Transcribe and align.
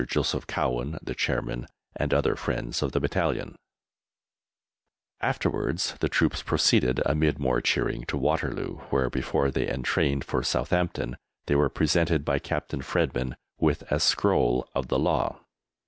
Joseph 0.07 0.47
Cowen 0.47 0.97
(the 1.03 1.13
Chairman), 1.13 1.67
and 1.95 2.11
other 2.11 2.35
friends 2.35 2.81
of 2.81 2.91
the 2.91 2.99
Battalion. 2.99 3.55
[Illustration: 5.21 5.21
LIEUT. 5.21 5.21
VLADIMIR 5.21 5.27
JABOTINSKY] 5.27 5.29
Afterwards 5.29 5.99
the 5.99 6.09
troops 6.09 6.41
proceeded, 6.41 7.01
amid 7.05 7.37
more 7.37 7.61
cheering, 7.61 8.03
to 8.05 8.17
Waterloo, 8.17 8.77
where, 8.89 9.11
before 9.11 9.51
they 9.51 9.69
entrained 9.69 10.25
for 10.25 10.41
Southampton, 10.41 11.17
they 11.45 11.53
were 11.53 11.69
presented 11.69 12.25
by 12.25 12.39
Captain 12.39 12.81
Fredman 12.81 13.35
with 13.59 13.83
a 13.91 13.99
scroll 13.99 14.67
of 14.73 14.87
the 14.87 14.97
law. 14.97 15.41